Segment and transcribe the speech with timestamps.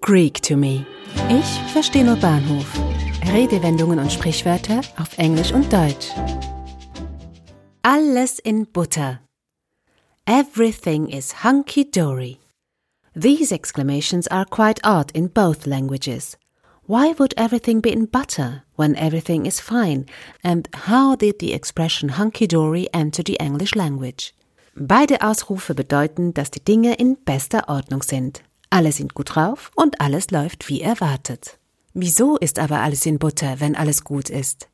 [0.00, 0.84] Greek to me.
[1.28, 2.66] Ich verstehe nur Bahnhof.
[3.32, 6.08] Redewendungen und Sprichwörter auf Englisch und Deutsch.
[7.82, 9.20] Alles in Butter.
[10.26, 12.38] Everything is hunky-dory.
[13.14, 16.36] These exclamations are quite odd in both languages.
[16.86, 20.06] Why would everything be in butter when everything is fine?
[20.42, 24.34] And how did the expression hunky-dory enter the English language?
[24.76, 28.42] Beide Ausrufe bedeuten, dass die Dinge in bester Ordnung sind.
[28.70, 31.58] Alle sind gut drauf und alles läuft wie erwartet.
[31.92, 34.68] Wieso ist aber alles in Butter, wenn alles gut ist?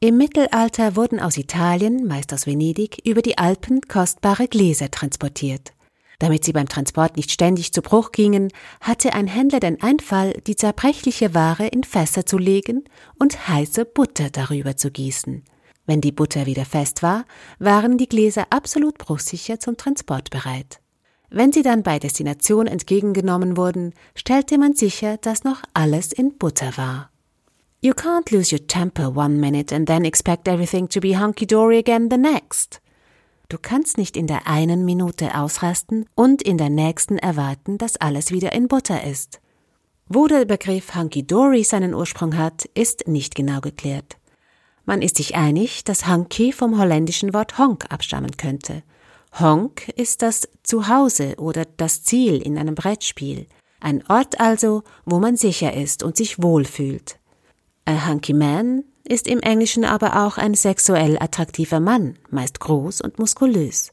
[0.00, 5.72] Im Mittelalter wurden aus Italien, meist aus Venedig, über die Alpen kostbare Gläser transportiert.
[6.18, 8.50] Damit sie beim Transport nicht ständig zu Bruch gingen,
[8.80, 12.84] hatte ein Händler den Einfall, die zerbrechliche Ware in Fässer zu legen
[13.18, 15.44] und heiße Butter darüber zu gießen.
[15.84, 17.24] Wenn die Butter wieder fest war,
[17.58, 20.80] waren die Gläser absolut bruchsicher zum Transport bereit.
[21.30, 26.76] Wenn sie dann bei Destination entgegengenommen wurden, stellte man sicher, dass noch alles in Butter
[26.76, 27.10] war.
[27.80, 32.08] You can't lose your temper one minute and then expect everything to be hunky-dory again
[32.10, 32.80] the next.
[33.48, 38.32] Du kannst nicht in der einen Minute ausrasten und in der nächsten erwarten, dass alles
[38.32, 39.40] wieder in Butter ist.
[40.08, 44.16] Wo der Begriff Hunky-Dory seinen Ursprung hat, ist nicht genau geklärt.
[44.84, 48.82] Man ist sich einig, dass Hunky vom holländischen Wort Honk abstammen könnte.
[49.38, 53.46] Honk ist das Zuhause oder das Ziel in einem Brettspiel.
[53.80, 57.18] Ein Ort also, wo man sicher ist und sich wohlfühlt.
[57.84, 63.18] A Hunky Man ist im Englischen aber auch ein sexuell attraktiver Mann, meist groß und
[63.18, 63.92] muskulös.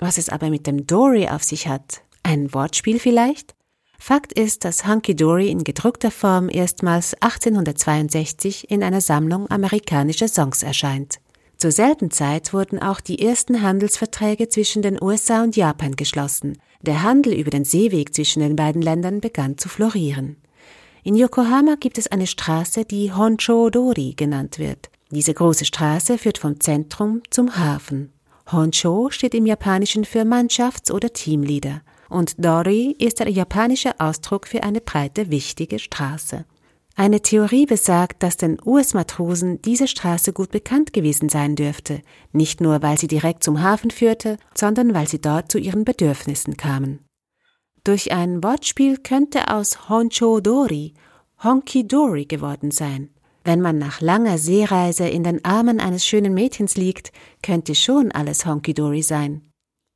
[0.00, 2.02] Was es aber mit dem Dory auf sich hat?
[2.24, 3.54] Ein Wortspiel vielleicht?
[4.00, 10.64] Fakt ist, dass Hunky Dory in gedruckter Form erstmals 1862 in einer Sammlung amerikanischer Songs
[10.64, 11.21] erscheint.
[11.62, 16.58] Zur selben Zeit wurden auch die ersten Handelsverträge zwischen den USA und Japan geschlossen.
[16.80, 20.38] Der Handel über den Seeweg zwischen den beiden Ländern begann zu florieren.
[21.04, 24.90] In Yokohama gibt es eine Straße, die Honcho-dori genannt wird.
[25.12, 28.12] Diese große Straße führt vom Zentrum zum Hafen.
[28.50, 34.64] Honcho steht im Japanischen für Mannschafts- oder Teamleader und Dori ist der japanische Ausdruck für
[34.64, 36.44] eine breite, wichtige Straße.
[36.94, 42.82] Eine Theorie besagt, dass den US-Matrosen diese Straße gut bekannt gewesen sein dürfte, nicht nur
[42.82, 47.00] weil sie direkt zum Hafen führte, sondern weil sie dort zu ihren Bedürfnissen kamen.
[47.84, 50.94] Durch ein Wortspiel könnte aus Honcho Dori
[51.42, 53.10] Honky Dory geworden sein.
[53.42, 57.10] Wenn man nach langer Seereise in den Armen eines schönen Mädchens liegt,
[57.42, 59.51] könnte schon alles Honky Dory sein.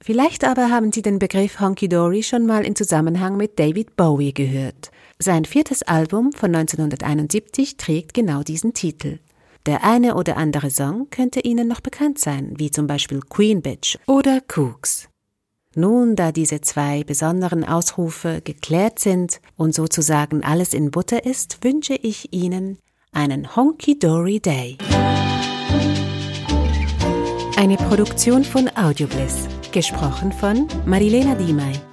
[0.00, 4.32] Vielleicht aber haben Sie den Begriff Honky Dory schon mal in Zusammenhang mit David Bowie
[4.32, 4.90] gehört.
[5.18, 9.18] Sein viertes Album von 1971 trägt genau diesen Titel.
[9.66, 13.98] Der eine oder andere Song könnte Ihnen noch bekannt sein, wie zum Beispiel Queen Bitch
[14.06, 15.08] oder Cooks.
[15.74, 21.94] Nun, da diese zwei besonderen Ausrufe geklärt sind und sozusagen alles in Butter ist, wünsche
[21.94, 22.78] ich Ihnen
[23.12, 24.78] einen Honky-Dory Day.
[27.56, 31.87] Eine Produktion von Audiobliss, gesprochen von Marilena Diemey.